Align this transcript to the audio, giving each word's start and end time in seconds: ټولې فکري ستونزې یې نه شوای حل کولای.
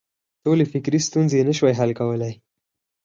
ټولې 0.43 0.65
فکري 0.71 0.99
ستونزې 1.07 1.35
یې 1.39 1.47
نه 1.49 1.53
شوای 1.57 1.73
حل 1.79 1.91
کولای. 1.99 2.33